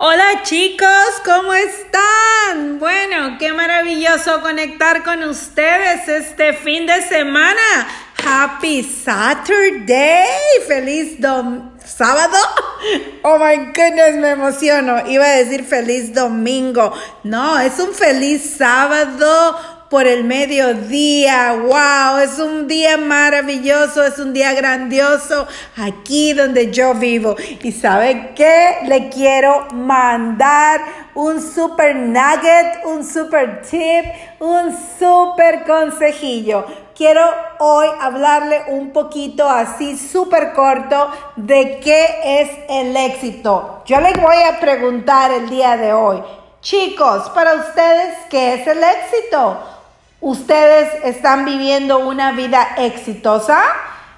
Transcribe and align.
Hola 0.00 0.44
chicos, 0.44 0.88
¿cómo 1.24 1.52
están? 1.54 2.78
Bueno, 2.78 3.36
qué 3.36 3.52
maravilloso 3.52 4.40
conectar 4.42 5.02
con 5.02 5.24
ustedes 5.24 6.06
este 6.06 6.52
fin 6.52 6.86
de 6.86 7.02
semana. 7.02 7.58
Happy 8.24 8.84
Saturday. 8.84 10.24
Feliz 10.68 11.20
dom 11.20 11.76
sábado. 11.84 12.36
Oh 13.24 13.38
my 13.40 13.56
goodness, 13.74 14.14
me 14.14 14.30
emociono. 14.30 15.04
Iba 15.08 15.24
a 15.24 15.36
decir 15.38 15.64
feliz 15.64 16.14
domingo. 16.14 16.92
No, 17.24 17.58
es 17.58 17.80
un 17.80 17.92
feliz 17.92 18.54
sábado 18.56 19.77
por 19.90 20.06
el 20.06 20.24
mediodía. 20.24 21.52
¡Wow! 21.54 22.18
Es 22.18 22.38
un 22.38 22.68
día 22.68 22.96
maravilloso, 22.96 24.04
es 24.04 24.18
un 24.18 24.32
día 24.32 24.52
grandioso 24.52 25.46
aquí 25.76 26.32
donde 26.32 26.70
yo 26.70 26.94
vivo. 26.94 27.36
¿Y 27.62 27.72
sabe 27.72 28.32
qué? 28.34 28.78
Le 28.84 29.08
quiero 29.08 29.66
mandar 29.72 30.80
un 31.14 31.40
super 31.40 31.96
nugget, 31.96 32.84
un 32.84 33.04
super 33.04 33.62
tip, 33.62 34.04
un 34.40 34.76
super 34.98 35.64
consejillo. 35.64 36.66
Quiero 36.94 37.22
hoy 37.60 37.86
hablarle 38.00 38.64
un 38.68 38.92
poquito 38.92 39.48
así 39.48 39.96
súper 39.96 40.52
corto 40.52 41.10
de 41.36 41.78
qué 41.78 42.40
es 42.40 42.50
el 42.68 42.96
éxito. 42.96 43.82
Yo 43.86 44.00
le 44.00 44.12
voy 44.14 44.36
a 44.42 44.58
preguntar 44.58 45.30
el 45.30 45.48
día 45.48 45.76
de 45.76 45.92
hoy. 45.92 46.22
Chicos, 46.60 47.30
para 47.30 47.54
ustedes, 47.54 48.16
¿qué 48.28 48.54
es 48.54 48.66
el 48.66 48.82
éxito? 48.82 49.77
¿Ustedes 50.20 51.04
están 51.04 51.44
viviendo 51.44 52.00
una 52.00 52.32
vida 52.32 52.66
exitosa? 52.76 53.62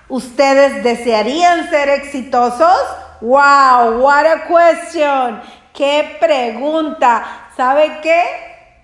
¿Ustedes 0.09 0.83
desearían 0.83 1.69
ser 1.69 1.91
exitosos? 1.91 2.79
¡Wow! 3.21 4.01
¡What 4.01 4.25
a 4.25 4.47
question! 4.47 5.43
¡Qué 5.75 6.17
pregunta! 6.19 7.49
¿Sabe 7.55 8.01
qué? 8.03 8.23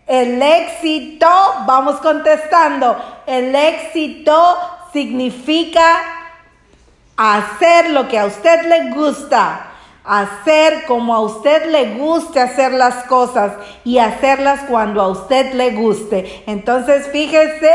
El 0.06 0.40
éxito, 0.40 1.26
vamos 1.66 1.96
contestando, 1.96 2.96
el 3.26 3.56
éxito 3.56 4.56
significa 4.92 5.82
hacer 7.16 7.90
lo 7.90 8.06
que 8.06 8.18
a 8.18 8.26
usted 8.26 8.66
le 8.66 8.90
gusta 8.92 9.72
hacer 10.06 10.84
como 10.86 11.14
a 11.14 11.20
usted 11.20 11.70
le 11.70 11.96
guste 11.96 12.40
hacer 12.40 12.72
las 12.72 13.04
cosas 13.04 13.52
y 13.84 13.98
hacerlas 13.98 14.60
cuando 14.68 15.02
a 15.02 15.08
usted 15.08 15.52
le 15.54 15.72
guste. 15.72 16.44
Entonces, 16.46 17.08
fíjese, 17.08 17.72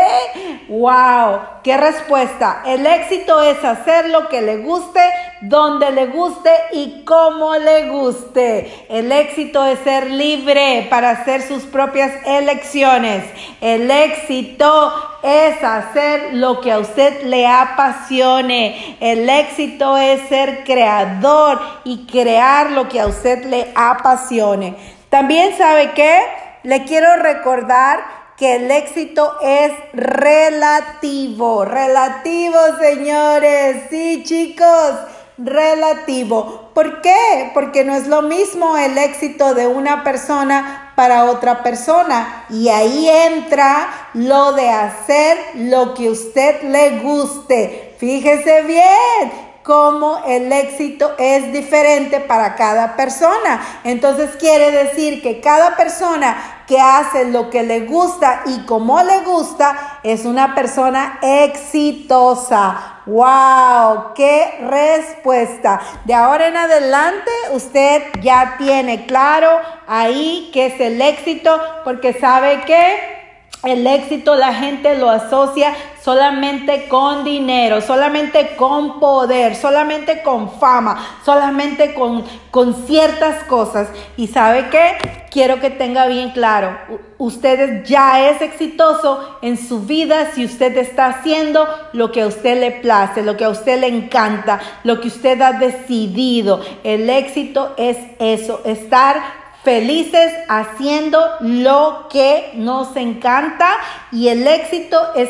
wow, 0.70 1.40
qué 1.64 1.78
respuesta. 1.78 2.64
El 2.66 2.86
éxito 2.86 3.42
es 3.42 3.64
hacer 3.64 4.10
lo 4.10 4.30
que 4.30 4.42
le 4.42 4.58
guste, 4.58 5.02
donde 5.42 5.92
le 5.92 6.08
guste 6.08 6.52
y 6.72 7.03
como 7.03 7.56
le 7.56 7.89
guste. 7.89 8.86
El 8.89 9.11
éxito 9.11 9.66
es 9.66 9.80
ser 9.80 10.11
libre 10.11 10.88
para 10.89 11.11
hacer 11.11 11.42
sus 11.42 11.64
propias 11.64 12.11
elecciones. 12.25 13.25
El 13.59 13.89
éxito 13.89 14.94
es 15.23 15.64
hacer 15.64 16.36
lo 16.36 16.61
que 16.61 16.72
a 16.72 16.80
usted 16.80 17.23
le 17.23 17.48
apasione. 17.48 18.98
El 19.00 19.28
éxito 19.30 19.98
es 19.98 20.28
ser 20.30 20.64
creador 20.64 21.59
y 21.83 22.05
crear 22.05 22.72
lo 22.72 22.88
que 22.88 23.00
a 23.00 23.08
usted 23.08 23.44
le 23.45 23.72
apasione. 23.76 24.76
También 25.09 25.58
sabe 25.58 25.92
que 25.92 26.20
le 26.64 26.83
quiero 26.86 27.16
recordar 27.17 28.22
que 28.38 28.58
el 28.58 28.70
éxito 28.70 29.38
es 29.42 29.72
relativo. 29.94 31.66
Relativo, 31.66 32.58
señores. 32.80 33.88
Sí, 33.89 34.23
chicos 34.23 34.95
relativo. 35.38 36.72
¿Por 36.74 37.02
qué? 37.02 37.52
Porque 37.54 37.84
no 37.84 37.96
es 37.96 38.08
lo 38.08 38.22
mismo 38.22 38.78
el 38.78 38.98
éxito 38.98 39.54
de 39.54 39.68
una 39.68 40.04
persona 40.04 40.94
para 40.96 41.26
otra 41.26 41.64
persona. 41.64 42.46
Y 42.50 42.70
ahí 42.70 43.10
entra 43.10 44.10
lo 44.14 44.54
de 44.54 44.70
hacer 44.70 45.38
lo 45.56 45.94
que 45.94 46.10
usted 46.10 46.61
le 46.64 47.00
guste. 47.00 47.95
Fíjese 48.00 48.61
bien 48.64 49.52
cómo 49.64 50.23
el 50.26 50.52
éxito 50.52 51.14
es 51.17 51.52
diferente 51.54 52.20
para 52.20 52.55
cada 52.55 52.95
persona. 52.95 53.61
Entonces 53.84 54.32
quiere 54.39 54.72
decir 54.72 55.22
que 55.22 55.39
cada 55.39 55.76
persona 55.76 56.61
que 56.71 56.80
hace 56.80 57.26
lo 57.26 57.49
que 57.49 57.64
le 57.64 57.82
gusta 57.82 58.43
y 58.45 58.59
como 58.59 59.04
le 59.04 59.26
gusta 59.26 59.99
es 60.04 60.23
una 60.23 60.55
persona 60.55 61.20
exitosa. 61.21 63.02
¡Wow! 63.05 64.14
¡Qué 64.15 64.58
respuesta! 64.70 65.81
De 66.05 66.14
ahora 66.14 66.48
en 66.48 66.55
adelante 66.55 67.30
usted 67.52 68.04
ya 68.21 68.55
tiene 68.58 69.05
claro 69.05 69.49
ahí 69.86 70.49
qué 70.54 70.67
es 70.67 70.80
el 70.80 71.02
éxito 71.02 71.60
porque 71.83 72.14
sabe 72.14 72.61
que 72.61 73.20
el 73.64 73.86
éxito 73.86 74.36
la 74.36 74.54
gente 74.54 74.98
lo 74.98 75.10
asocia 75.10 75.73
solamente 76.02 76.87
con 76.87 77.26
dinero, 77.26 77.81
solamente 77.81 78.55
con 78.55 79.02
poder, 79.02 79.58
solamente 79.58 80.23
con 80.23 80.58
fama, 80.58 81.20
solamente 81.26 81.93
con, 81.93 82.23
con 82.49 82.87
ciertas 82.87 83.43
cosas. 83.43 83.89
Y 84.15 84.27
sabe 84.27 84.70
qué? 84.70 85.20
Quiero 85.31 85.61
que 85.61 85.69
tenga 85.69 86.08
bien 86.08 86.31
claro, 86.31 86.77
usted 87.17 87.86
ya 87.86 88.30
es 88.30 88.42
exitoso 88.42 89.37
en 89.42 89.58
su 89.58 89.83
vida 89.83 90.31
si 90.36 90.43
usted 90.43 90.75
está 90.75 91.05
haciendo 91.05 91.65
lo 91.93 92.11
que 92.11 92.23
a 92.23 92.27
usted 92.27 92.59
le 92.59 92.71
place, 92.71 93.23
lo 93.23 93.37
que 93.37 93.45
a 93.45 93.49
usted 93.49 93.80
le 93.80 93.87
encanta, 93.87 94.59
lo 94.83 94.99
que 94.99 95.08
usted 95.08 95.42
ha 95.42 95.53
decidido. 95.53 96.59
El 96.83 97.09
éxito 97.09 97.73
es 97.77 97.97
eso, 98.19 98.59
estar 98.65 99.21
felices 99.64 100.33
haciendo 100.49 101.23
lo 101.39 102.08
que 102.11 102.52
nos 102.55 102.93
encanta 102.98 103.69
y 104.11 104.27
el 104.27 104.45
éxito 104.45 104.98
es 105.15 105.30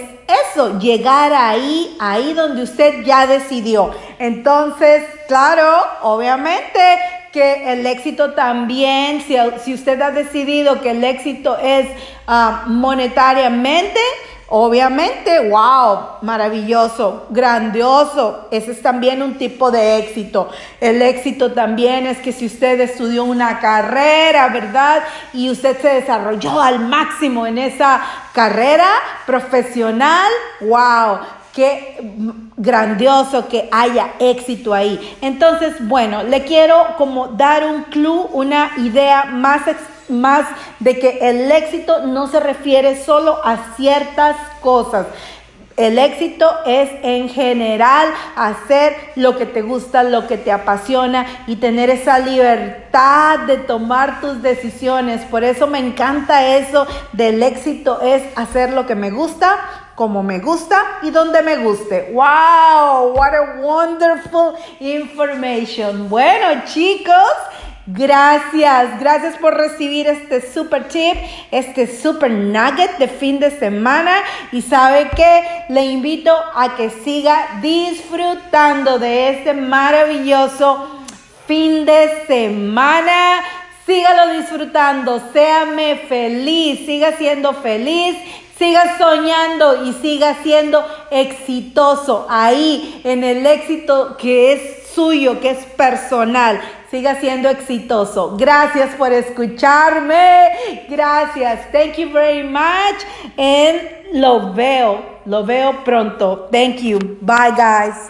eso, 0.51 0.79
llegar 0.79 1.31
ahí, 1.33 1.95
ahí 1.99 2.33
donde 2.33 2.63
usted 2.63 3.03
ya 3.03 3.27
decidió. 3.27 3.91
Entonces, 4.17 5.03
claro, 5.27 5.67
obviamente 6.01 6.79
que 7.31 7.71
el 7.71 7.85
éxito 7.85 8.33
también, 8.33 9.21
si, 9.21 9.35
si 9.63 9.73
usted 9.73 10.01
ha 10.01 10.11
decidido 10.11 10.81
que 10.81 10.91
el 10.91 11.03
éxito 11.03 11.57
es 11.57 11.87
ah, 12.27 12.63
monetariamente, 12.67 13.99
Obviamente, 14.53 15.47
wow, 15.47 16.17
maravilloso, 16.23 17.27
grandioso. 17.29 18.49
Ese 18.51 18.71
es 18.71 18.81
también 18.81 19.21
un 19.21 19.37
tipo 19.37 19.71
de 19.71 19.99
éxito. 19.99 20.49
El 20.81 21.01
éxito 21.01 21.53
también 21.53 22.05
es 22.05 22.17
que 22.17 22.33
si 22.33 22.47
usted 22.47 22.81
estudió 22.81 23.23
una 23.23 23.61
carrera, 23.61 24.49
¿verdad? 24.49 25.03
Y 25.31 25.49
usted 25.49 25.79
se 25.79 25.87
desarrolló 25.87 26.59
al 26.59 26.79
máximo 26.79 27.47
en 27.47 27.59
esa 27.59 28.01
carrera 28.33 28.89
profesional, 29.25 30.29
wow. 30.59 31.19
Qué 31.53 31.97
grandioso 32.55 33.47
que 33.49 33.67
haya 33.71 34.13
éxito 34.19 34.73
ahí. 34.73 35.17
Entonces, 35.21 35.87
bueno, 35.87 36.23
le 36.23 36.43
quiero 36.43 36.95
como 36.97 37.27
dar 37.27 37.65
un 37.65 37.83
clue, 37.83 38.27
una 38.31 38.71
idea 38.77 39.25
más 39.25 39.61
más 40.09 40.45
de 40.79 40.99
que 40.99 41.19
el 41.21 41.51
éxito 41.51 42.05
no 42.05 42.27
se 42.27 42.39
refiere 42.39 43.01
solo 43.01 43.39
a 43.43 43.75
ciertas 43.77 44.35
cosas. 44.61 45.07
El 45.77 45.97
éxito 45.97 46.47
es 46.65 46.89
en 47.01 47.29
general 47.29 48.09
hacer 48.35 48.93
lo 49.15 49.37
que 49.37 49.45
te 49.45 49.61
gusta, 49.61 50.03
lo 50.03 50.27
que 50.27 50.37
te 50.37 50.51
apasiona 50.51 51.25
y 51.47 51.55
tener 51.55 51.89
esa 51.89 52.19
libertad 52.19 53.39
de 53.47 53.57
tomar 53.57 54.19
tus 54.19 54.41
decisiones. 54.41 55.21
Por 55.21 55.43
eso 55.43 55.67
me 55.67 55.79
encanta 55.79 56.45
eso 56.57 56.85
del 57.13 57.41
éxito 57.41 58.01
es 58.01 58.21
hacer 58.35 58.73
lo 58.73 58.85
que 58.85 58.95
me 58.95 59.11
gusta, 59.11 59.57
como 60.01 60.23
me 60.23 60.39
gusta 60.39 60.97
y 61.03 61.11
donde 61.11 61.43
me 61.43 61.57
guste. 61.57 62.09
¡Wow! 62.11 63.13
What 63.13 63.35
a 63.35 63.61
wonderful 63.61 64.55
information. 64.79 66.09
Bueno, 66.09 66.63
chicos, 66.65 67.35
Gracias, 67.85 68.99
gracias 68.99 69.37
por 69.37 69.55
recibir 69.55 70.07
este 70.07 70.41
super 70.53 70.87
tip, 70.87 71.17
este 71.49 71.85
super 71.85 72.31
nugget 72.31 72.97
de 72.97 73.07
fin 73.07 73.39
de 73.39 73.51
semana. 73.51 74.11
Y 74.51 74.61
sabe 74.61 75.09
que 75.15 75.65
le 75.69 75.83
invito 75.85 76.31
a 76.55 76.75
que 76.75 76.89
siga 76.89 77.59
disfrutando 77.61 78.97
de 78.97 79.29
este 79.29 79.53
maravilloso 79.53 81.03
fin 81.47 81.85
de 81.85 82.23
semana. 82.25 83.43
Sígalo 83.85 84.33
disfrutando, 84.33 85.19
séame 85.33 85.97
feliz, 86.07 86.85
siga 86.85 87.13
siendo 87.17 87.53
feliz, 87.53 88.15
siga 88.61 88.95
soñando 88.99 89.85
y 89.85 89.93
siga 89.93 90.35
siendo 90.43 90.85
exitoso 91.09 92.27
ahí 92.29 93.01
en 93.03 93.23
el 93.23 93.43
éxito 93.47 94.17
que 94.17 94.53
es 94.53 94.93
suyo, 94.93 95.39
que 95.39 95.49
es 95.49 95.65
personal 95.75 96.61
siga 96.91 97.15
siendo 97.21 97.49
exitoso. 97.49 98.35
Gracias 98.37 98.93
por 98.95 99.13
escucharme. 99.13 100.51
Gracias. 100.89 101.71
Thank 101.71 101.95
you 101.95 102.11
very 102.11 102.43
much. 102.43 103.01
And 103.37 104.13
lo 104.13 104.53
veo, 104.53 105.01
lo 105.25 105.45
veo 105.45 105.83
pronto. 105.85 106.49
Thank 106.51 106.81
you. 106.81 106.99
Bye 107.21 107.53
guys. 107.55 108.09